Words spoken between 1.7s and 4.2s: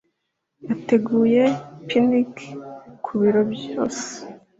picnic kubiro byose.